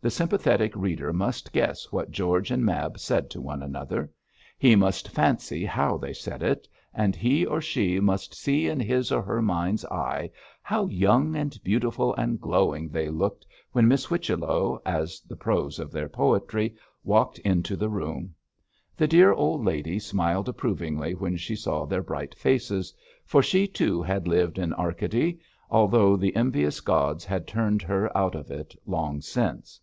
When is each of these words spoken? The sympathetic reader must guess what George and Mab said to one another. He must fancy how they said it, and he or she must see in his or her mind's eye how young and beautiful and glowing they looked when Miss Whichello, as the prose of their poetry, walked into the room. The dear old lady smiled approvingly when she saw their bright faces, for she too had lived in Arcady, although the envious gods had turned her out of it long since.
The 0.00 0.10
sympathetic 0.10 0.76
reader 0.76 1.12
must 1.12 1.52
guess 1.52 1.90
what 1.90 2.12
George 2.12 2.52
and 2.52 2.64
Mab 2.64 3.00
said 3.00 3.28
to 3.30 3.40
one 3.40 3.64
another. 3.64 4.08
He 4.56 4.76
must 4.76 5.08
fancy 5.08 5.64
how 5.64 5.96
they 5.96 6.12
said 6.12 6.40
it, 6.40 6.68
and 6.94 7.16
he 7.16 7.44
or 7.44 7.60
she 7.60 7.98
must 7.98 8.32
see 8.32 8.68
in 8.68 8.78
his 8.78 9.10
or 9.10 9.22
her 9.22 9.42
mind's 9.42 9.84
eye 9.86 10.30
how 10.62 10.86
young 10.86 11.34
and 11.34 11.58
beautiful 11.64 12.14
and 12.14 12.40
glowing 12.40 12.90
they 12.90 13.08
looked 13.08 13.44
when 13.72 13.88
Miss 13.88 14.04
Whichello, 14.04 14.80
as 14.86 15.20
the 15.22 15.34
prose 15.34 15.80
of 15.80 15.90
their 15.90 16.08
poetry, 16.08 16.76
walked 17.02 17.40
into 17.40 17.74
the 17.74 17.88
room. 17.90 18.36
The 18.96 19.08
dear 19.08 19.32
old 19.32 19.64
lady 19.64 19.98
smiled 19.98 20.48
approvingly 20.48 21.16
when 21.16 21.36
she 21.36 21.56
saw 21.56 21.86
their 21.86 22.04
bright 22.04 22.36
faces, 22.36 22.94
for 23.24 23.42
she 23.42 23.66
too 23.66 24.00
had 24.00 24.28
lived 24.28 24.58
in 24.60 24.72
Arcady, 24.74 25.40
although 25.68 26.16
the 26.16 26.36
envious 26.36 26.80
gods 26.80 27.24
had 27.24 27.48
turned 27.48 27.82
her 27.82 28.16
out 28.16 28.36
of 28.36 28.48
it 28.52 28.76
long 28.86 29.20
since. 29.20 29.80